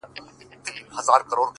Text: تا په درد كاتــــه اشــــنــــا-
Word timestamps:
تا 0.03 0.07
په 0.91 1.01
درد 1.07 1.25
كاتــــه 1.31 1.39
اشــــنــــا- 1.39 1.49